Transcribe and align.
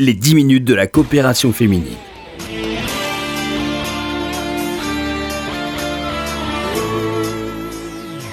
les 0.00 0.14
10 0.14 0.36
minutes 0.36 0.64
de 0.64 0.74
la 0.74 0.86
coopération 0.86 1.52
féminine. 1.52 2.07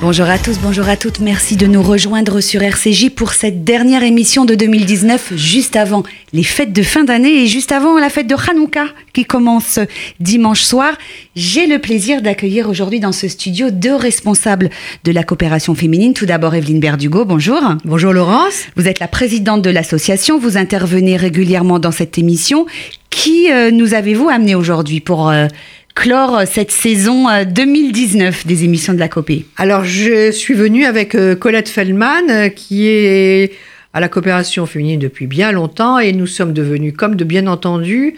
Bonjour 0.01 0.29
à 0.29 0.37
tous, 0.37 0.59
bonjour 0.59 0.89
à 0.89 0.97
toutes. 0.97 1.21
Merci 1.21 1.55
de 1.55 1.67
nous 1.67 1.81
rejoindre 1.81 2.41
sur 2.41 2.61
RCJ 2.61 3.11
pour 3.11 3.31
cette 3.31 3.63
dernière 3.63 4.03
émission 4.03 4.43
de 4.43 4.53
2019, 4.53 5.33
juste 5.37 5.77
avant 5.77 6.03
les 6.33 6.43
fêtes 6.43 6.73
de 6.73 6.83
fin 6.83 7.05
d'année 7.05 7.43
et 7.43 7.47
juste 7.47 7.71
avant 7.71 7.97
la 7.97 8.09
fête 8.09 8.27
de 8.27 8.35
Hanouka 8.35 8.87
qui 9.13 9.23
commence 9.23 9.79
dimanche 10.19 10.63
soir. 10.63 10.93
J'ai 11.37 11.65
le 11.65 11.79
plaisir 11.79 12.21
d'accueillir 12.21 12.69
aujourd'hui 12.69 12.99
dans 12.99 13.13
ce 13.13 13.29
studio 13.29 13.71
deux 13.71 13.95
responsables 13.95 14.69
de 15.05 15.11
la 15.13 15.23
coopération 15.23 15.75
féminine. 15.75 16.13
Tout 16.13 16.25
d'abord, 16.25 16.55
Evelyne 16.55 16.81
Berdugo, 16.81 17.23
bonjour. 17.23 17.61
Bonjour 17.85 18.11
Laurence. 18.11 18.65
Vous 18.75 18.89
êtes 18.89 18.99
la 18.99 19.07
présidente 19.07 19.61
de 19.61 19.69
l'association, 19.69 20.37
vous 20.37 20.57
intervenez 20.57 21.15
régulièrement 21.15 21.79
dans 21.79 21.93
cette 21.93 22.17
émission. 22.17 22.65
Qui 23.09 23.49
euh, 23.49 23.71
nous 23.71 23.93
avez-vous 23.93 24.27
amené 24.27 24.55
aujourd'hui 24.55 24.99
pour 24.99 25.29
euh, 25.29 25.47
clore 25.95 26.41
cette 26.45 26.71
saison 26.71 27.25
2019 27.43 28.43
euh, 28.43 28.47
des 28.47 28.63
émissions 28.65 28.93
de 28.93 28.99
la 28.99 29.07
COPé 29.07 29.45
Alors, 29.57 29.85
je 29.85 30.29
suis 30.29 30.53
venue 30.53 30.85
avec 30.85 31.15
euh, 31.15 31.35
Colette 31.35 31.69
Feldman, 31.69 32.29
euh, 32.29 32.49
qui 32.49 32.87
est 32.87 33.53
à 33.93 34.01
la 34.01 34.09
coopération 34.09 34.65
féminine 34.65 34.99
depuis 34.99 35.25
bien 35.25 35.51
longtemps, 35.51 35.97
et 35.97 36.11
nous 36.11 36.27
sommes 36.27 36.53
devenus, 36.53 36.93
comme 36.95 37.15
de 37.15 37.23
bien 37.23 37.47
entendu, 37.47 38.15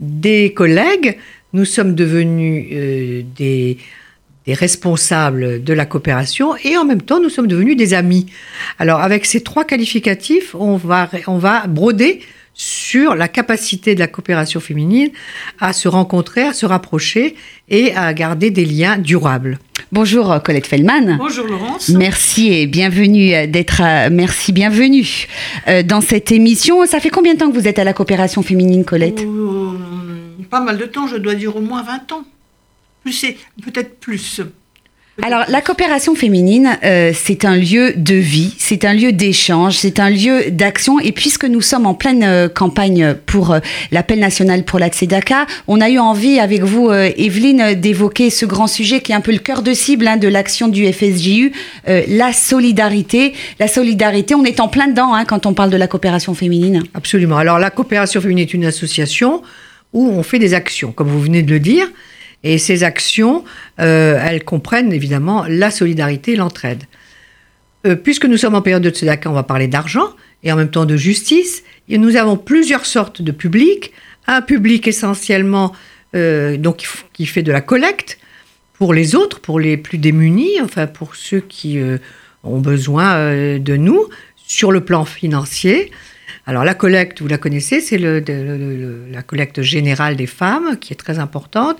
des 0.00 0.52
collègues. 0.52 1.16
Nous 1.52 1.64
sommes 1.64 1.94
devenus 1.94 2.66
des, 3.36 3.78
des 4.46 4.54
responsables 4.54 5.62
de 5.62 5.72
la 5.72 5.86
coopération 5.86 6.56
et 6.64 6.76
en 6.76 6.84
même 6.84 7.02
temps 7.02 7.20
nous 7.20 7.28
sommes 7.28 7.46
devenus 7.46 7.76
des 7.76 7.94
amis. 7.94 8.26
Alors 8.78 9.00
avec 9.00 9.26
ces 9.26 9.42
trois 9.42 9.64
qualificatifs, 9.64 10.54
on 10.54 10.76
va, 10.76 11.10
on 11.26 11.36
va 11.36 11.66
broder 11.66 12.20
sur 12.54 13.14
la 13.14 13.28
capacité 13.28 13.94
de 13.94 14.00
la 14.00 14.06
coopération 14.06 14.60
féminine 14.60 15.10
à 15.60 15.72
se 15.72 15.88
rencontrer, 15.88 16.42
à 16.42 16.52
se 16.52 16.66
rapprocher 16.66 17.36
et 17.68 17.94
à 17.94 18.12
garder 18.12 18.50
des 18.50 18.64
liens 18.64 18.98
durables. 18.98 19.58
Bonjour 19.90 20.42
Colette 20.42 20.66
Fellman. 20.66 21.16
Bonjour 21.18 21.46
Laurence. 21.46 21.88
Merci 21.90 22.52
et 22.52 22.66
bienvenue 22.66 23.46
d'être 23.46 23.82
merci 24.10 24.52
bienvenue 24.52 25.26
euh, 25.68 25.82
dans 25.82 26.00
cette 26.00 26.32
émission. 26.32 26.86
Ça 26.86 27.00
fait 27.00 27.10
combien 27.10 27.34
de 27.34 27.38
temps 27.38 27.50
que 27.50 27.58
vous 27.58 27.68
êtes 27.68 27.78
à 27.78 27.84
la 27.84 27.92
coopération 27.92 28.42
féminine 28.42 28.84
Colette 28.84 29.20
euh, 29.20 29.72
Pas 30.50 30.60
mal 30.60 30.78
de 30.78 30.86
temps, 30.86 31.06
je 31.06 31.16
dois 31.16 31.34
dire 31.34 31.56
au 31.56 31.60
moins 31.60 31.82
20 31.82 32.12
ans. 32.12 32.24
Plus 33.02 33.26
peut-être 33.62 33.98
plus. 33.98 34.40
Alors, 35.20 35.44
la 35.48 35.60
coopération 35.60 36.14
féminine, 36.14 36.78
euh, 36.84 37.12
c'est 37.14 37.44
un 37.44 37.54
lieu 37.54 37.92
de 37.94 38.14
vie, 38.14 38.54
c'est 38.56 38.86
un 38.86 38.94
lieu 38.94 39.12
d'échange, 39.12 39.76
c'est 39.76 40.00
un 40.00 40.08
lieu 40.08 40.50
d'action. 40.50 40.98
Et 41.00 41.12
puisque 41.12 41.44
nous 41.44 41.60
sommes 41.60 41.84
en 41.84 41.92
pleine 41.92 42.22
euh, 42.22 42.48
campagne 42.48 43.14
pour 43.26 43.52
euh, 43.52 43.58
l'appel 43.90 44.20
national 44.20 44.64
pour 44.64 44.78
la 44.78 44.88
Tzedaka, 44.88 45.46
on 45.68 45.82
a 45.82 45.90
eu 45.90 45.98
envie 45.98 46.40
avec 46.40 46.62
vous, 46.62 46.90
Evelyne, 46.90 47.74
d'évoquer 47.74 48.30
ce 48.30 48.46
grand 48.46 48.66
sujet 48.66 49.00
qui 49.00 49.12
est 49.12 49.14
un 49.14 49.20
peu 49.20 49.32
le 49.32 49.38
cœur 49.38 49.60
de 49.60 49.74
cible 49.74 50.08
hein, 50.08 50.16
de 50.16 50.28
l'action 50.28 50.68
du 50.68 50.90
FSJU, 50.90 51.52
la 51.86 52.32
solidarité. 52.32 53.34
La 53.60 53.68
solidarité, 53.68 54.34
on 54.34 54.44
est 54.44 54.60
en 54.60 54.68
plein 54.68 54.88
dedans 54.88 55.12
hein, 55.12 55.26
quand 55.26 55.44
on 55.44 55.52
parle 55.52 55.70
de 55.70 55.76
la 55.76 55.88
coopération 55.88 56.32
féminine. 56.32 56.84
Absolument. 56.94 57.36
Alors, 57.36 57.58
la 57.58 57.70
coopération 57.70 58.20
féminine 58.22 58.44
est 58.44 58.54
une 58.54 58.64
association 58.64 59.42
où 59.92 60.08
on 60.08 60.22
fait 60.22 60.38
des 60.38 60.54
actions, 60.54 60.90
comme 60.90 61.08
vous 61.08 61.20
venez 61.20 61.42
de 61.42 61.50
le 61.50 61.60
dire. 61.60 61.86
Et 62.44 62.58
ces 62.58 62.82
actions, 62.82 63.44
euh, 63.80 64.20
elles 64.22 64.44
comprennent 64.44 64.92
évidemment 64.92 65.44
la 65.48 65.70
solidarité 65.70 66.32
et 66.32 66.36
l'entraide. 66.36 66.84
Euh, 67.86 67.96
puisque 67.96 68.26
nous 68.26 68.36
sommes 68.36 68.54
en 68.54 68.62
période 68.62 68.82
de 68.82 68.90
tzedaka, 68.90 69.30
on 69.30 69.34
va 69.34 69.42
parler 69.42 69.68
d'argent 69.68 70.10
et 70.42 70.52
en 70.52 70.56
même 70.56 70.70
temps 70.70 70.84
de 70.84 70.96
justice. 70.96 71.62
Et 71.88 71.98
nous 71.98 72.16
avons 72.16 72.36
plusieurs 72.36 72.86
sortes 72.86 73.22
de 73.22 73.32
publics. 73.32 73.92
Un 74.26 74.42
public 74.42 74.86
essentiellement 74.88 75.72
euh, 76.14 76.56
donc, 76.56 76.84
qui 77.12 77.26
fait 77.26 77.42
de 77.42 77.52
la 77.52 77.60
collecte 77.60 78.18
pour 78.74 78.94
les 78.94 79.14
autres, 79.14 79.40
pour 79.40 79.60
les 79.60 79.76
plus 79.76 79.98
démunis, 79.98 80.60
enfin 80.60 80.88
pour 80.88 81.14
ceux 81.14 81.40
qui 81.40 81.78
ont 82.42 82.58
besoin 82.58 83.32
de 83.58 83.76
nous 83.76 84.08
sur 84.36 84.72
le 84.72 84.80
plan 84.80 85.04
financier. 85.04 85.92
Alors 86.46 86.64
la 86.64 86.74
collecte, 86.74 87.20
vous 87.22 87.28
la 87.28 87.38
connaissez, 87.38 87.80
c'est 87.80 87.98
la 87.98 89.22
collecte 89.22 89.62
générale 89.62 90.16
des 90.16 90.26
femmes 90.26 90.78
qui 90.80 90.92
est 90.92 90.96
très 90.96 91.20
importante. 91.20 91.78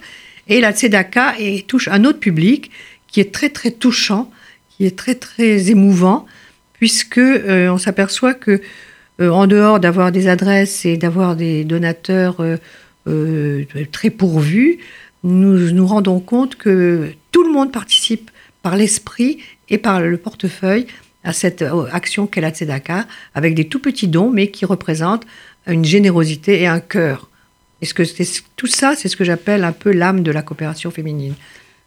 Et 0.52 0.60
la 0.60 0.72
tzedaka 0.72 1.36
touche 1.66 1.88
un 1.88 2.04
autre 2.04 2.18
public 2.18 2.70
qui 3.06 3.20
est 3.20 3.32
très 3.32 3.48
très 3.48 3.70
touchant, 3.70 4.30
qui 4.68 4.84
est 4.84 4.98
très 4.98 5.14
très 5.14 5.70
émouvant, 5.70 6.26
puisque 6.74 7.16
euh, 7.16 7.70
on 7.70 7.78
s'aperçoit 7.78 8.34
que 8.34 8.60
euh, 9.22 9.30
en 9.30 9.46
dehors 9.46 9.80
d'avoir 9.80 10.12
des 10.12 10.28
adresses 10.28 10.84
et 10.84 10.98
d'avoir 10.98 11.36
des 11.36 11.64
donateurs 11.64 12.44
euh, 13.06 13.64
très 13.92 14.10
pourvus, 14.10 14.80
nous 15.24 15.72
nous 15.72 15.86
rendons 15.86 16.20
compte 16.20 16.56
que 16.56 17.14
tout 17.30 17.44
le 17.44 17.50
monde 17.50 17.72
participe 17.72 18.30
par 18.60 18.76
l'esprit 18.76 19.38
et 19.70 19.78
par 19.78 20.02
le 20.02 20.18
portefeuille 20.18 20.86
à 21.24 21.32
cette 21.32 21.64
action 21.92 22.26
qu'est 22.26 22.42
la 22.42 22.50
tzedaka, 22.50 23.06
avec 23.34 23.54
des 23.54 23.68
tout 23.68 23.80
petits 23.80 24.08
dons, 24.08 24.30
mais 24.30 24.48
qui 24.48 24.66
représentent 24.66 25.24
une 25.66 25.86
générosité 25.86 26.60
et 26.60 26.66
un 26.66 26.80
cœur. 26.80 27.30
Et 27.82 27.86
ce 27.86 27.94
que 27.94 28.04
tout 28.56 28.68
ça, 28.68 28.94
c'est 28.96 29.08
ce 29.08 29.16
que 29.16 29.24
j'appelle 29.24 29.64
un 29.64 29.72
peu 29.72 29.92
l'âme 29.92 30.22
de 30.22 30.30
la 30.30 30.40
coopération 30.40 30.90
féminine, 30.92 31.34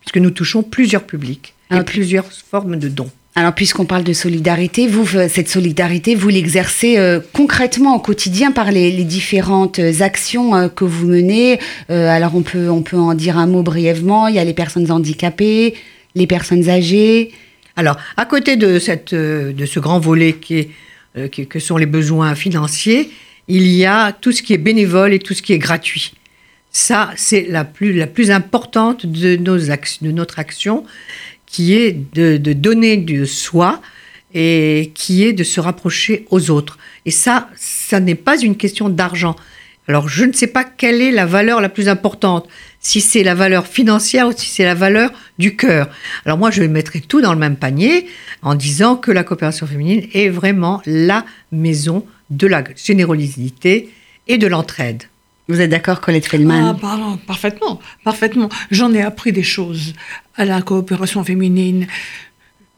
puisque 0.02 0.18
nous 0.18 0.30
touchons 0.30 0.62
plusieurs 0.62 1.04
publics 1.04 1.54
et 1.72 1.82
plusieurs 1.82 2.26
formes 2.32 2.78
de 2.78 2.90
dons. 2.90 3.10
Alors, 3.38 3.54
puisqu'on 3.54 3.86
parle 3.86 4.06
de 4.06 4.14
solidarité, 4.14 4.88
vous, 4.88 5.06
cette 5.06 5.50
solidarité, 5.50 6.16
vous 6.16 6.30
l'exercez 6.30 6.98
euh, 6.98 7.20
concrètement 7.34 7.96
au 7.96 8.00
quotidien 8.00 8.54
par 8.54 8.72
les, 8.72 8.92
différentes 9.04 9.80
actions 10.00 10.56
euh, 10.56 10.70
que 10.70 10.86
vous 10.86 11.08
menez. 11.08 11.60
Euh, 11.90 12.08
alors, 12.08 12.34
on 12.36 12.44
peut, 12.44 12.70
on 12.70 12.82
peut 12.82 12.98
en 12.98 13.14
dire 13.14 13.38
un 13.38 13.46
mot 13.46 13.62
brièvement. 13.62 14.30
Il 14.30 14.36
y 14.36 14.40
a 14.40 14.46
les 14.46 14.54
personnes 14.54 14.90
handicapées, 14.90 15.74
les 16.16 16.28
personnes 16.28 16.70
âgées. 16.70 17.32
Alors, 17.76 17.98
à 18.16 18.26
côté 18.26 18.56
de, 18.56 18.80
cette, 18.80 19.14
de 19.14 19.66
ce 19.66 19.80
grand 19.82 20.00
volet 20.00 20.34
qui 20.34 20.60
est, 20.60 21.30
qui, 21.30 21.46
que 21.46 21.60
sont 21.60 21.76
les 21.76 21.86
besoins 21.86 22.36
financiers, 22.36 23.10
il 23.48 23.68
y 23.68 23.86
a 23.86 24.12
tout 24.12 24.32
ce 24.32 24.42
qui 24.42 24.54
est 24.54 24.58
bénévole 24.58 25.14
et 25.14 25.20
tout 25.20 25.34
ce 25.34 25.42
qui 25.42 25.54
est 25.54 25.60
gratuit. 25.60 26.14
Ça, 26.72 27.12
c'est 27.16 27.48
la 27.48 27.64
plus, 27.64 28.32
importante 28.32 29.06
de, 29.06 29.36
de 29.38 30.12
notre 30.12 30.40
action, 30.40 30.84
qui 31.46 31.74
est 31.74 31.98
de, 32.14 32.38
donner 32.54 32.98
du 32.98 33.26
soi 33.26 33.82
et 34.34 34.92
qui 34.94 35.24
est 35.24 35.32
de 35.32 35.44
se 35.44 35.62
rapprocher 35.62 36.26
aux 36.30 36.50
autres. 36.50 36.78
Et 37.06 37.12
ça, 37.12 37.50
ça 37.56 38.00
n'est 38.00 38.16
pas 38.16 38.38
une 38.38 38.58
question 38.58 38.90
d'argent. 38.90 39.36
Alors, 39.88 40.10
je 40.10 40.26
ne 40.26 40.34
sais 40.34 40.48
pas 40.48 40.64
quelle 40.64 41.00
est 41.02 41.12
la 41.12 41.26
valeur 41.26 41.62
la 41.62 41.70
plus 41.70 41.88
importante, 41.88 42.50
si 42.82 43.00
c'est 43.00 43.24
la 43.24 43.36
valeur 43.36 43.68
financière 43.68 44.28
ou 44.28 44.34
si 44.36 44.48
c'est 44.48 44.66
la 44.66 44.74
valeur 44.74 45.12
du 45.38 45.56
cœur. 45.56 45.90
Alors 46.26 46.38
moi, 46.38 46.52
je 46.52 46.64
mettrai 46.64 47.00
tout 47.00 47.22
dans 47.22 47.32
le 47.32 47.40
même 47.40 47.56
panier 47.56 48.08
en 48.42 48.56
disant 48.56 48.96
que 48.98 49.12
la 49.12 49.24
coopération 49.24 49.68
féminine 49.68 50.08
est 50.14 50.30
vraiment 50.30 50.82
la 50.86 51.24
maison 51.52 52.06
de 52.30 52.48
la 52.48 52.64
générosité 52.76 53.90
et 54.28 54.38
de 54.38 54.48
l'entraide. 54.48 55.04
Vous 55.48 55.62
êtes 55.62 55.70
d'accord, 55.70 56.02
Colette 56.02 56.26
Feldman? 56.26 56.76
Ah, 56.82 57.18
Parfaitement, 57.28 57.80
parfaitement. 58.04 58.50
J'en 58.72 58.92
ai 58.94 59.02
appris 59.02 59.32
des 59.32 59.44
choses 59.44 59.94
à 60.36 60.46
la 60.46 60.62
coopération 60.62 61.24
féminine. 61.24 61.88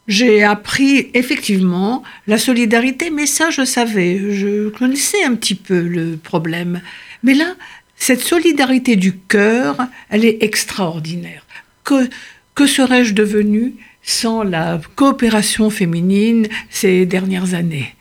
J'ai 0.07 0.43
appris 0.43 1.09
effectivement 1.13 2.03
la 2.27 2.37
solidarité, 2.37 3.09
mais 3.09 3.25
ça 3.25 3.49
je 3.49 3.65
savais, 3.65 4.19
je 4.33 4.69
connaissais 4.69 5.23
un 5.23 5.35
petit 5.35 5.55
peu 5.55 5.79
le 5.81 6.17
problème. 6.17 6.81
Mais 7.23 7.33
là, 7.33 7.55
cette 7.95 8.21
solidarité 8.21 8.95
du 8.95 9.17
cœur, 9.17 9.77
elle 10.09 10.23
est 10.23 10.43
extraordinaire. 10.43 11.45
Que, 11.83 12.09
que 12.55 12.67
serais-je 12.67 13.13
devenu 13.13 13.75
sans 14.03 14.43
la 14.43 14.79
coopération 14.95 15.69
féminine 15.69 16.47
ces 16.69 17.05
dernières 17.05 17.53
années? 17.53 17.93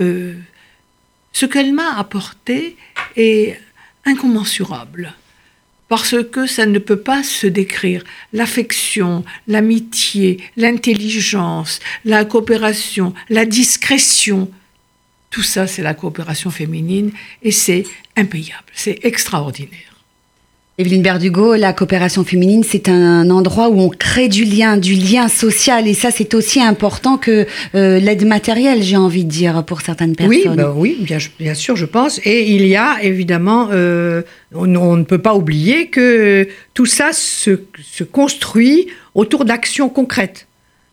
Euh, 0.00 0.34
ce 1.32 1.46
qu'elle 1.46 1.72
m'a 1.72 1.96
apporté 1.96 2.76
est 3.16 3.60
incommensurable. 4.04 5.14
Parce 5.88 6.22
que 6.30 6.46
ça 6.46 6.66
ne 6.66 6.78
peut 6.78 7.00
pas 7.00 7.22
se 7.22 7.46
décrire. 7.46 8.04
L'affection, 8.34 9.24
l'amitié, 9.46 10.38
l'intelligence, 10.56 11.80
la 12.04 12.26
coopération, 12.26 13.14
la 13.30 13.46
discrétion, 13.46 14.50
tout 15.30 15.42
ça, 15.42 15.66
c'est 15.66 15.82
la 15.82 15.94
coopération 15.94 16.50
féminine 16.50 17.12
et 17.42 17.52
c'est 17.52 17.84
impayable, 18.16 18.66
c'est 18.74 18.98
extraordinaire. 19.04 19.87
Evelyne 20.80 21.02
Berdugo, 21.02 21.56
la 21.56 21.72
coopération 21.72 22.22
féminine, 22.22 22.62
c'est 22.62 22.88
un 22.88 23.30
endroit 23.30 23.68
où 23.68 23.80
on 23.80 23.88
crée 23.88 24.28
du 24.28 24.44
lien, 24.44 24.76
du 24.76 24.94
lien 24.94 25.26
social, 25.26 25.88
et 25.88 25.94
ça, 25.94 26.12
c'est 26.12 26.34
aussi 26.34 26.62
important 26.62 27.18
que 27.18 27.48
euh, 27.74 27.98
l'aide 27.98 28.24
matérielle, 28.24 28.80
j'ai 28.80 28.96
envie 28.96 29.24
de 29.24 29.28
dire, 29.28 29.64
pour 29.64 29.80
certaines 29.80 30.14
personnes. 30.14 30.50
Oui, 30.50 30.56
bah 30.56 30.72
oui 30.76 30.96
bien, 31.00 31.18
bien, 31.40 31.54
sûr, 31.54 31.74
je 31.74 31.84
pense. 31.84 32.20
Et 32.24 32.52
il 32.52 32.64
y 32.64 32.76
a 32.76 33.02
évidemment, 33.02 33.70
euh, 33.72 34.22
on, 34.54 34.68
ne 34.68 35.02
peut 35.02 35.18
pas 35.18 35.34
oublier 35.34 35.88
que 35.88 36.46
tout 36.74 36.86
ça 36.86 37.12
se, 37.12 37.58
se 37.82 38.04
construit 38.04 38.86
autour 39.16 39.44
d'actions 39.44 39.88
concrètes, 39.88 40.46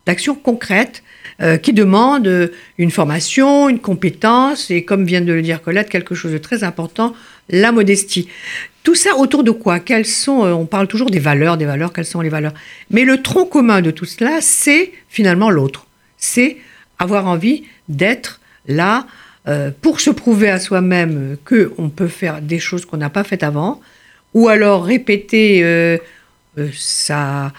d'actions 0.07 0.33
concrètes 0.33 1.03
euh, 1.41 1.57
qui 1.57 1.73
demandent 1.73 2.49
une 2.77 2.91
formation, 2.91 3.67
une 3.67 3.79
compétence, 3.79 4.71
et 4.71 4.83
comme 4.83 5.03
vient 5.03 5.21
de 5.21 5.33
le 5.33 5.41
dire 5.41 5.61
Colette, 5.61 5.89
quelque 5.89 6.15
chose 6.15 6.31
de 6.31 6.37
très 6.37 6.63
important, 6.63 7.13
la 7.49 7.71
modestie. 7.71 8.27
Tout 8.83 8.95
ça 8.95 9.15
autour 9.15 9.43
de 9.43 9.51
quoi? 9.51 9.79
Quelles 9.79 10.05
sont 10.05 10.45
euh, 10.45 10.53
On 10.53 10.65
parle 10.65 10.87
toujours 10.87 11.09
des 11.09 11.19
valeurs, 11.19 11.57
des 11.57 11.65
valeurs. 11.65 11.91
Quelles 11.91 12.05
sont 12.05 12.21
les 12.21 12.29
valeurs? 12.29 12.53
Mais 12.91 13.03
le 13.03 13.21
tronc 13.21 13.45
commun 13.45 13.81
de 13.81 13.91
tout 13.91 14.05
cela, 14.05 14.41
c'est 14.41 14.91
finalement 15.09 15.49
l'autre. 15.49 15.87
C'est 16.17 16.57
avoir 16.99 17.27
envie 17.27 17.63
d'être 17.89 18.41
là 18.67 19.07
euh, 19.47 19.71
pour 19.81 19.99
se 19.99 20.11
prouver 20.11 20.49
à 20.49 20.59
soi-même 20.59 21.37
que 21.45 21.73
on 21.77 21.89
peut 21.89 22.07
faire 22.07 22.41
des 22.41 22.59
choses 22.59 22.85
qu'on 22.85 22.97
n'a 22.97 23.09
pas 23.09 23.23
faites 23.23 23.43
avant, 23.43 23.81
ou 24.33 24.49
alors 24.49 24.85
répéter 24.85 25.63
euh, 25.63 25.97
sa, 26.73 27.53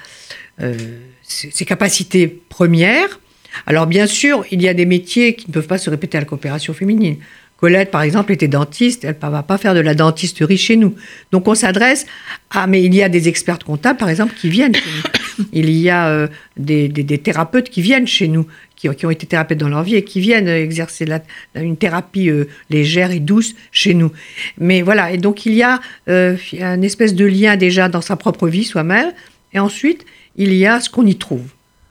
ses 1.23 1.65
capacités 1.65 2.29
premières. 2.29 3.21
Alors 3.67 3.87
bien 3.87 4.06
sûr, 4.06 4.44
il 4.50 4.62
y 4.62 4.69
a 4.69 4.75
des 4.75 4.87
métiers 4.87 5.35
qui 5.35 5.49
ne 5.49 5.53
peuvent 5.53 5.67
pas 5.67 5.79
se 5.79 5.91
répéter 5.91 6.19
à 6.19 6.21
la 6.21 6.27
coopération 6.27 6.73
féminine. 6.73 7.17
Colette, 7.56 7.91
par 7.91 8.03
exemple, 8.03 8.32
était 8.32 8.49
dentiste, 8.49 9.05
elle 9.05 9.17
ne 9.23 9.31
va 9.31 9.43
pas 9.43 9.56
faire 9.56 9.75
de 9.75 9.81
la 9.81 9.94
dentisterie 9.94 10.58
chez 10.58 10.76
nous. 10.76 10.94
Donc 11.32 11.49
on 11.49 11.55
s'adresse 11.55 12.06
à... 12.50 12.67
Mais 12.67 12.82
il 12.82 12.94
y 12.94 13.03
a 13.03 13.08
des 13.08 13.29
experts 13.29 13.61
comptables, 13.61 13.99
par 13.99 14.11
exemple, 14.11 14.35
qui 14.35 14.50
viennent 14.50 14.75
chez 14.75 14.91
nous. 14.91 15.47
Il 15.53 15.70
y 15.70 15.88
a 15.88 16.08
euh, 16.08 16.29
des, 16.56 16.91
thérapeutes 17.19 17.70
qui 17.70 17.81
viennent 17.81 18.06
chez 18.06 18.29
nous, 18.29 18.47
qui, 18.75 18.88
ont 18.88 19.11
été 19.11 19.26
thérapeutes 19.26 19.58
dans 19.58 19.69
leur 19.69 19.82
vie 19.82 19.97
et 19.97 20.05
qui 20.05 20.20
viennent 20.20 20.49
exercer 20.49 21.06
une 21.55 21.76
thérapie 21.76 22.29
euh, 22.29 22.44
légère 22.69 23.11
et 23.11 23.20
douce 23.20 23.55
chez 23.73 23.94
nous. 23.94 24.12
Mais 24.59 24.82
voilà, 24.82 25.12
et 25.12 25.19
donc 25.19 25.47
il 25.47 25.55
y 25.55 25.62
a 25.62 25.81
euh, 26.09 26.37
une 26.52 26.85
espèce 26.85 27.14
de 27.14 27.25
lien 27.25 27.56
déjà 27.56 27.88
dans 27.88 28.00
sa 28.02 28.17
propre 28.17 28.49
vie 28.49 28.64
soi-même, 28.64 29.12
et 29.52 29.59
ensuite 29.59 30.05
il 30.37 30.52
y 30.55 30.67
a 30.67 30.81
ce 30.81 30.91
qu'on 30.91 31.06
y 31.06 31.17
trouve. 31.17 31.49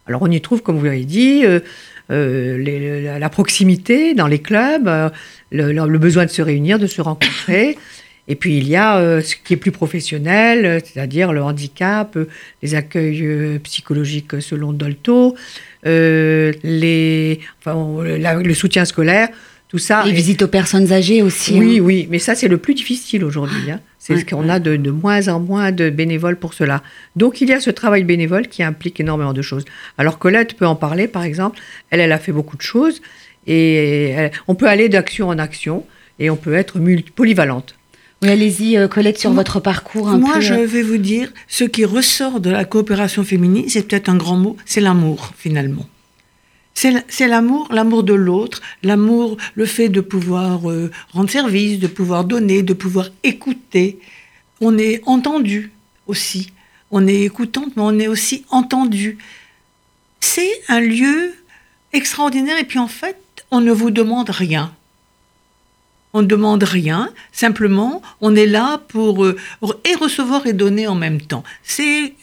Alors 0.08 0.22
on 0.22 0.30
y 0.30 0.42
trouve, 0.42 0.62
comme 0.62 0.78
vous 0.78 0.86
l'avez 0.86 1.06
dit, 1.06 1.44
la 2.10 3.30
proximité 3.30 4.14
dans 4.14 4.28
les 4.28 4.40
clubs, 4.40 5.12
le, 5.52 5.98
besoin 5.98 6.26
de 6.26 6.32
se 6.32 6.42
réunir, 6.42 6.80
de 6.80 6.88
se 6.88 7.02
rencontrer. 7.02 7.78
Et 8.28 8.36
puis 8.36 8.58
il 8.58 8.68
y 8.68 8.76
a 8.76 8.98
euh, 8.98 9.22
ce 9.22 9.36
qui 9.36 9.54
est 9.54 9.58
plus 9.58 9.72
professionnel, 9.72 10.66
euh, 10.66 10.80
c'est-à-dire 10.84 11.32
le 11.32 11.44
handicap, 11.44 12.16
euh, 12.16 12.28
les 12.64 12.74
accueils 12.74 13.60
psychologiques 13.60 14.42
selon 14.42 14.74
Dolto, 14.74 15.36
les, 15.84 17.40
le 17.66 18.54
soutien 18.54 18.86
scolaire, 18.86 19.30
tout 19.68 19.78
ça. 19.78 20.04
Les 20.06 20.12
visites 20.12 20.42
aux 20.42 20.48
personnes 20.48 20.92
âgées 20.92 21.22
aussi. 21.22 21.60
Oui, 21.60 21.78
hein. 21.78 21.84
oui, 21.84 22.08
mais 22.10 22.20
ça 22.20 22.34
c'est 22.34 22.48
le 22.48 22.58
plus 22.58 22.74
difficile 22.74 23.24
aujourd'hui. 23.24 23.70
Hein. 23.70 23.80
C'est 24.08 24.20
ce 24.20 24.26
qu'on 24.26 24.50
a 24.50 24.60
de, 24.60 24.76
de, 24.76 24.92
moins 24.92 25.30
en 25.30 25.40
moins 25.40 25.72
de 25.72 25.90
bénévoles 25.90 26.36
pour 26.38 26.54
cela. 26.54 26.84
Donc 27.16 27.42
il 27.42 27.50
y 27.50 27.54
a 27.54 27.60
ce 27.60 27.72
travail 27.72 28.04
bénévole 28.04 28.48
qui 28.48 28.62
implique 28.62 29.00
énormément 29.00 29.34
de 29.34 29.42
choses. 29.42 29.66
Alors 29.98 30.20
Colette 30.20 30.56
peut 30.56 30.68
en 30.68 30.76
parler, 30.76 31.08
par 31.08 31.24
exemple. 31.24 31.60
Elle, 31.90 32.02
elle 32.02 32.12
a 32.12 32.20
fait 32.20 32.32
beaucoup 32.32 32.56
de 32.56 32.62
choses. 32.62 33.02
Et 33.48 34.16
on 34.48 34.54
peut 34.54 34.68
aller 34.68 34.90
d'action 34.90 35.30
en 35.30 35.40
action 35.40 35.86
et 36.20 36.30
on 36.30 36.36
peut 36.36 36.54
être 36.54 36.80
polyvalente. 37.16 37.76
Oui, 38.22 38.30
allez-y, 38.30 38.78
euh, 38.78 38.88
Colette, 38.88 39.20
sur 39.20 39.32
votre 39.32 39.60
parcours. 39.60 40.08
Un 40.08 40.18
moi, 40.18 40.40
je 40.40 40.54
euh. 40.54 40.66
vais 40.66 40.82
vous 40.82 40.98
dire, 40.98 41.32
ce 41.48 41.64
qui 41.64 41.84
ressort 41.84 42.40
de 42.40 42.50
la 42.50 42.64
coopération 42.64 43.24
féminine, 43.24 43.66
c'est 43.68 43.88
peut-être 43.88 44.10
un 44.10 44.16
grand 44.16 44.38
mot, 44.38 44.56
c'est 44.66 44.82
l'amour, 44.82 45.34
finalement. 45.38 45.86
C'est 46.76 47.28
l'amour, 47.28 47.68
l'amour 47.72 48.04
de 48.04 48.14
l'autre, 48.14 48.62
l'amour, 48.84 49.38
le 49.56 49.66
fait 49.66 49.90
de 49.90 50.02
pouvoir 50.02 50.62
rendre 51.14 51.30
service, 51.30 51.80
de 51.80 51.88
pouvoir 51.88 52.26
donner, 52.26 52.64
de 52.64 52.74
pouvoir 52.74 53.10
écouter. 53.24 53.98
On 54.62 54.78
est 54.78 55.02
entendu 55.06 55.72
aussi. 56.06 56.52
On 56.92 57.08
est 57.08 57.22
écoutante, 57.22 57.76
mais 57.76 57.82
on 57.82 57.98
est 57.98 58.08
aussi 58.08 58.46
entendu. 58.50 59.18
C'est 60.20 60.52
un 60.68 60.80
lieu 60.82 61.34
extraordinaire. 61.94 62.58
Et 62.60 62.66
puis 62.66 62.80
en 62.80 62.88
fait, 62.88 63.18
on 63.52 63.62
ne 63.62 63.72
vous 63.72 63.92
demande 63.92 64.30
rien. 64.30 64.74
On 66.14 66.22
ne 66.22 66.28
demande 66.28 66.64
rien, 66.64 67.12
simplement, 67.34 68.02
on 68.22 68.38
est 68.38 68.46
là 68.46 68.78
pour 68.88 69.26
euh, 69.26 69.38
recevoir 69.62 70.48
et 70.48 70.54
donner 70.54 70.88
en 70.88 70.96
même 70.96 71.20
temps. 71.20 71.44
C'est 71.64 72.14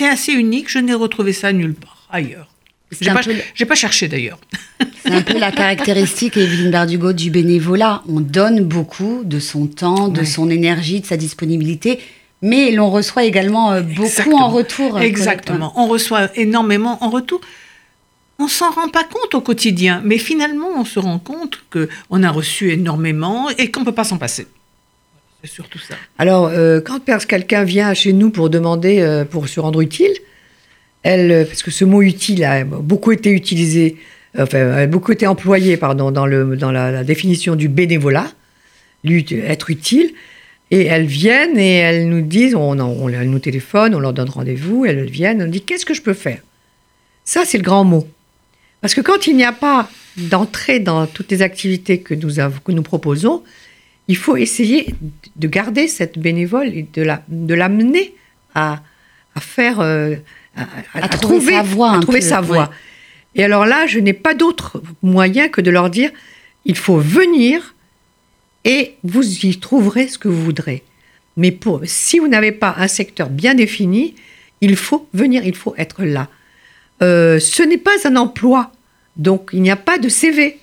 assez 0.00 0.32
unique, 0.32 0.68
je 0.68 0.80
n'ai 0.80 0.94
retrouvé 0.94 1.32
ça 1.32 1.52
nulle 1.52 1.74
part 1.74 2.08
ailleurs. 2.10 2.51
J'ai 3.00 3.10
pas, 3.64 3.68
pas 3.68 3.74
cherché 3.74 4.08
d'ailleurs. 4.08 4.38
C'est 5.02 5.12
un 5.12 5.22
peu 5.22 5.38
la 5.38 5.50
caractéristique, 5.50 6.36
Evelyne 6.36 6.70
Berdugo, 6.70 7.12
du 7.12 7.30
bénévolat. 7.30 8.02
On 8.08 8.20
donne 8.20 8.64
beaucoup 8.64 9.22
de 9.24 9.38
son 9.40 9.66
temps, 9.66 10.08
de 10.08 10.24
son 10.24 10.50
énergie, 10.50 11.00
de 11.00 11.06
sa 11.06 11.16
disponibilité, 11.16 12.00
mais 12.40 12.70
l'on 12.70 12.90
reçoit 12.90 13.24
également 13.24 13.72
euh, 13.72 13.82
beaucoup 13.82 14.36
en 14.36 14.48
retour. 14.48 15.00
Exactement, 15.00 15.72
on 15.76 15.86
reçoit 15.86 16.30
énormément 16.36 17.02
en 17.02 17.10
retour 17.10 17.40
on 18.42 18.48
s'en 18.48 18.70
rend 18.70 18.88
pas 18.88 19.04
compte 19.04 19.34
au 19.34 19.40
quotidien, 19.40 20.02
mais 20.04 20.18
finalement, 20.18 20.68
on 20.76 20.84
se 20.84 20.98
rend 20.98 21.18
compte 21.18 21.60
qu'on 21.70 22.22
a 22.22 22.30
reçu 22.30 22.70
énormément 22.70 23.48
et 23.50 23.70
qu'on 23.70 23.80
ne 23.80 23.84
peut 23.84 23.92
pas 23.92 24.04
s'en 24.04 24.18
passer. 24.18 24.46
C'est 25.42 25.50
surtout 25.50 25.78
ça. 25.78 25.94
Alors, 26.18 26.46
euh, 26.46 26.80
quand 26.80 27.00
quelqu'un 27.26 27.64
vient 27.64 27.94
chez 27.94 28.12
nous 28.12 28.30
pour 28.30 28.50
demander, 28.50 29.00
euh, 29.00 29.24
pour 29.24 29.48
se 29.48 29.60
rendre 29.60 29.80
utile, 29.80 30.12
euh, 31.06 31.44
parce 31.44 31.62
que 31.62 31.70
ce 31.70 31.84
mot 31.84 32.02
utile 32.02 32.44
a 32.44 32.64
beaucoup 32.64 33.12
été 33.12 33.30
utilisé, 33.30 33.96
enfin, 34.38 34.70
a 34.70 34.86
beaucoup 34.86 35.12
été 35.12 35.26
employé, 35.26 35.76
pardon, 35.76 36.10
dans, 36.10 36.26
le, 36.26 36.56
dans 36.56 36.70
la, 36.70 37.04
définition 37.04 37.56
du 37.56 37.68
bénévolat, 37.68 38.30
être 39.04 39.70
utile. 39.70 40.12
Et 40.70 40.86
elles 40.86 41.06
viennent 41.06 41.58
et 41.58 41.76
elles 41.76 42.08
nous 42.08 42.22
disent, 42.22 42.54
on, 42.54 43.08
elles 43.08 43.28
nous 43.28 43.38
téléphonent, 43.40 43.94
on 43.94 44.00
leur 44.00 44.14
donne 44.14 44.30
rendez-vous, 44.30 44.86
elles 44.86 45.04
viennent, 45.10 45.42
on 45.42 45.46
dit 45.46 45.60
qu'est-ce 45.60 45.84
que 45.84 45.92
je 45.92 46.00
peux 46.00 46.14
faire? 46.14 46.38
Ça, 47.24 47.42
c'est 47.44 47.58
le 47.58 47.64
grand 47.64 47.84
mot. 47.84 48.08
Parce 48.80 48.94
que 48.94 49.02
quand 49.02 49.26
il 49.26 49.36
n'y 49.36 49.44
a 49.44 49.52
pas 49.52 49.90
d'entrée 50.16 50.80
dans 50.80 51.06
toutes 51.06 51.30
les 51.30 51.42
activités 51.42 52.00
que 52.00 52.14
nous, 52.14 52.34
que 52.64 52.72
nous 52.72 52.82
proposons, 52.82 53.42
il 54.08 54.16
faut 54.16 54.36
essayer 54.36 54.94
de 55.36 55.46
garder 55.46 55.88
cette 55.88 56.18
bénévole 56.18 56.68
et 56.68 56.86
de 56.94 57.54
l'amener 57.54 58.14
à, 58.54 58.82
à 59.34 59.40
faire, 59.40 59.80
euh, 59.80 60.16
à, 60.56 61.08
trouver, 61.08 61.54
sa 61.54 61.62
voie. 61.62 62.00
trouver 62.00 62.20
sa 62.20 62.40
voie. 62.40 62.70
Et 63.34 63.44
alors 63.44 63.64
là, 63.66 63.86
je 63.86 63.98
n'ai 63.98 64.12
pas 64.12 64.34
d'autre 64.34 64.82
moyen 65.02 65.48
que 65.48 65.60
de 65.60 65.70
leur 65.70 65.90
dire, 65.90 66.10
il 66.64 66.76
faut 66.76 66.98
venir 66.98 67.74
et 68.64 68.94
vous 69.02 69.46
y 69.46 69.58
trouverez 69.58 70.08
ce 70.08 70.18
que 70.18 70.28
vous 70.28 70.42
voudrez. 70.42 70.82
Mais 71.36 71.50
pour, 71.50 71.80
si 71.84 72.18
vous 72.18 72.28
n'avez 72.28 72.52
pas 72.52 72.74
un 72.76 72.88
secteur 72.88 73.30
bien 73.30 73.54
défini, 73.54 74.14
il 74.60 74.76
faut 74.76 75.08
venir, 75.14 75.44
il 75.44 75.56
faut 75.56 75.74
être 75.78 76.04
là. 76.04 76.28
Euh, 77.02 77.40
ce 77.40 77.62
n'est 77.62 77.78
pas 77.78 77.96
un 78.04 78.16
emploi. 78.16 78.70
Donc 79.16 79.50
il 79.52 79.62
n'y 79.62 79.70
a 79.70 79.76
pas 79.76 79.98
de 79.98 80.08
CV. 80.08 80.58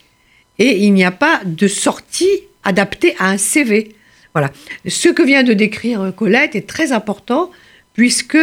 Et 0.60 0.86
il 0.86 0.94
n'y 0.94 1.06
a 1.06 1.12
pas 1.12 1.42
de 1.46 1.68
sortie 1.68 2.44
adaptée 2.64 3.16
à 3.18 3.30
un 3.30 3.38
CV. 3.38 3.96
Voilà. 4.34 4.52
Ce 4.88 5.10
que 5.10 5.24
vient 5.24 5.44
de 5.44 5.54
décrire 5.54 6.14
Colette 6.16 6.56
est 6.56 6.68
très 6.68 6.92
important 6.92 7.50
puisque 7.94 8.38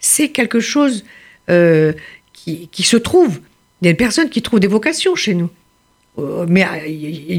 c'est 0.00 0.30
quelque 0.30 0.60
chose 0.60 1.04
euh, 1.48 1.92
qui, 2.32 2.82
se 2.82 2.96
trouve. 2.96 3.40
Il 3.80 3.86
y 3.86 3.88
a 3.88 3.92
des 3.92 3.96
personnes 3.96 4.30
qui 4.30 4.42
trouvent 4.42 4.60
des 4.60 4.66
vocations 4.66 5.14
chez 5.14 5.34
nous. 5.34 5.50
Euh, 6.18 6.46
mais 6.48 6.66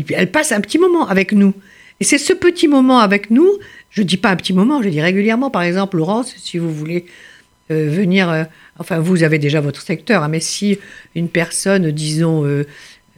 elles 0.10 0.32
passent 0.32 0.52
un 0.52 0.62
petit 0.62 0.78
moment 0.78 1.08
avec 1.08 1.34
nous. 1.34 1.54
Et 2.00 2.04
c'est 2.04 2.18
ce 2.18 2.34
petit 2.34 2.68
moment 2.68 3.00
avec 3.00 3.30
nous, 3.30 3.50
je 3.90 4.02
ne 4.02 4.08
dis 4.08 4.18
pas 4.18 4.30
un 4.30 4.36
petit 4.36 4.54
moment, 4.54 4.82
je 4.82 4.90
dis 4.90 5.02
régulièrement, 5.02 5.50
par 5.52 5.62
exemple, 5.64 5.98
Laurence, 5.98 6.34
si 6.38 6.58
vous 6.58 6.74
voulez 6.74 7.06
venir 7.70 8.48
enfin 8.82 9.00
vous 9.00 9.24
avez 9.24 9.40
déjà 9.40 9.62
votre 9.62 9.82
secteur, 9.82 10.24
hein, 10.24 10.28
mais 10.28 10.40
si 10.40 10.80
une 11.16 11.30
personne, 11.30 11.92
disons, 11.92 12.46
euh, 12.46 12.66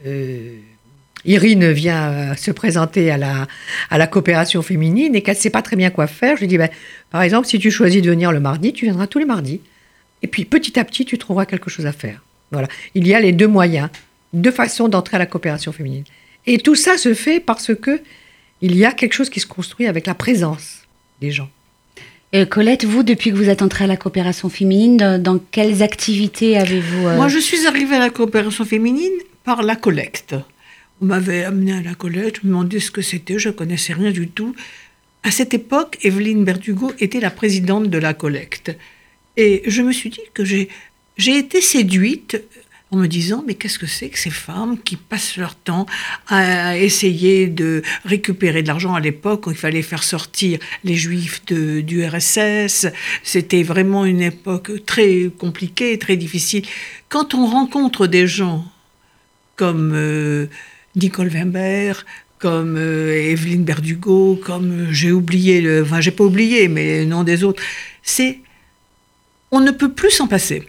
euh, 0.06 0.56
Irine 1.24 1.70
vient 1.72 2.10
euh, 2.10 2.34
se 2.36 2.50
présenter 2.50 3.10
à 3.10 3.16
la, 3.16 3.46
à 3.90 3.98
la 3.98 4.06
coopération 4.06 4.62
féminine 4.62 5.14
et 5.14 5.22
qu'elle 5.22 5.36
ne 5.36 5.40
sait 5.40 5.50
pas 5.50 5.62
très 5.62 5.76
bien 5.76 5.90
quoi 5.90 6.06
faire, 6.06 6.36
je 6.36 6.42
lui 6.42 6.48
dis, 6.48 6.58
ben, 6.58 6.68
par 7.10 7.22
exemple, 7.22 7.46
si 7.46 7.58
tu 7.58 7.70
choisis 7.70 8.02
de 8.02 8.10
venir 8.10 8.32
le 8.32 8.40
mardi, 8.40 8.72
tu 8.72 8.84
viendras 8.84 9.06
tous 9.06 9.18
les 9.18 9.24
mardis. 9.24 9.60
Et 10.22 10.26
puis 10.26 10.44
petit 10.44 10.78
à 10.78 10.84
petit, 10.84 11.04
tu 11.04 11.18
trouveras 11.18 11.46
quelque 11.46 11.70
chose 11.70 11.86
à 11.86 11.92
faire. 11.92 12.22
Voilà. 12.50 12.68
Il 12.94 13.06
y 13.06 13.14
a 13.14 13.20
les 13.20 13.32
deux 13.32 13.48
moyens, 13.48 13.88
deux 14.32 14.50
façons 14.50 14.88
d'entrer 14.88 15.16
à 15.16 15.18
la 15.18 15.26
coopération 15.26 15.72
féminine. 15.72 16.04
Et 16.46 16.58
tout 16.58 16.74
ça 16.74 16.96
se 16.98 17.14
fait 17.14 17.40
parce 17.40 17.74
que 17.74 18.00
il 18.60 18.76
y 18.76 18.84
a 18.84 18.92
quelque 18.92 19.12
chose 19.12 19.30
qui 19.30 19.40
se 19.40 19.46
construit 19.46 19.86
avec 19.86 20.06
la 20.06 20.14
présence 20.14 20.82
des 21.20 21.30
gens. 21.30 21.50
Euh, 22.34 22.46
Colette, 22.46 22.84
vous, 22.84 23.02
depuis 23.02 23.30
que 23.30 23.36
vous 23.36 23.48
êtes 23.48 23.62
entrée 23.62 23.84
à 23.84 23.86
la 23.86 23.96
coopération 23.96 24.48
féminine, 24.48 25.18
dans, 25.18 25.38
quelles 25.38 25.82
activités 25.82 26.56
avez-vous 26.56 27.06
euh, 27.06 27.16
Moi, 27.16 27.28
je 27.28 27.38
suis 27.38 27.66
arrivée 27.66 27.96
à 27.96 28.00
la 28.00 28.10
coopération 28.10 28.64
féminine 28.64 29.12
par 29.44 29.62
la 29.62 29.76
collecte. 29.76 30.34
On 31.00 31.06
m'avait 31.06 31.44
amenée 31.44 31.72
à 31.72 31.82
la 31.82 31.94
collecte, 31.94 32.40
je 32.42 32.46
me 32.46 32.52
demandais 32.52 32.80
ce 32.80 32.90
que 32.90 33.02
c'était, 33.02 33.38
je 33.38 33.48
ne 33.48 33.54
connaissais 33.54 33.92
rien 33.92 34.10
du 34.10 34.28
tout. 34.28 34.54
À 35.22 35.30
cette 35.30 35.54
époque, 35.54 35.98
Evelyne 36.02 36.44
Berdugo 36.44 36.92
était 36.98 37.20
la 37.20 37.30
présidente 37.30 37.88
de 37.88 37.98
la 37.98 38.14
collecte. 38.14 38.76
Et 39.36 39.62
je 39.66 39.82
me 39.82 39.92
suis 39.92 40.10
dit 40.10 40.20
que 40.32 40.44
j'ai 40.44 40.68
été 41.16 41.60
séduite 41.60 42.40
en 42.90 42.96
me 42.96 43.08
disant 43.08 43.42
mais 43.44 43.54
qu'est-ce 43.54 43.78
que 43.78 43.86
c'est 43.86 44.08
que 44.08 44.18
ces 44.18 44.30
femmes 44.30 44.78
qui 44.78 44.96
passent 44.96 45.36
leur 45.36 45.56
temps 45.56 45.86
à 46.28 46.78
essayer 46.78 47.48
de 47.48 47.82
récupérer 48.04 48.62
de 48.62 48.68
l'argent 48.68 48.94
à 48.94 49.00
l'époque 49.00 49.46
où 49.46 49.50
il 49.50 49.56
fallait 49.56 49.82
faire 49.82 50.04
sortir 50.04 50.58
les 50.84 50.94
juifs 50.94 51.44
du 51.46 52.06
RSS. 52.06 52.86
C'était 53.22 53.62
vraiment 53.62 54.04
une 54.04 54.22
époque 54.22 54.84
très 54.84 55.30
compliquée, 55.36 55.98
très 55.98 56.16
difficile. 56.16 56.64
Quand 57.08 57.34
on 57.34 57.46
rencontre 57.46 58.06
des 58.06 58.26
gens 58.26 58.64
comme 59.56 59.92
euh, 59.94 60.46
Nicole 60.96 61.28
Wimber, 61.28 61.92
comme 62.38 62.76
euh, 62.76 63.30
Evelyne 63.30 63.64
Berdugo, 63.64 64.36
comme 64.44 64.70
euh, 64.70 64.92
j'ai 64.92 65.12
oublié, 65.12 65.60
le, 65.60 65.82
enfin 65.82 66.00
j'ai 66.00 66.10
pas 66.10 66.24
oublié, 66.24 66.68
mais 66.68 67.00
le 67.00 67.06
nom 67.06 67.24
des 67.24 67.42
autres, 67.42 67.62
c'est 68.02 68.40
on 69.50 69.60
ne 69.60 69.70
peut 69.70 69.92
plus 69.92 70.10
s'en 70.10 70.26
passer. 70.26 70.68